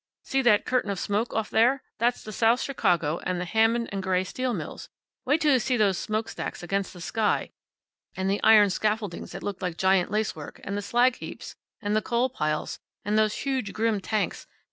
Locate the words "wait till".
5.25-5.53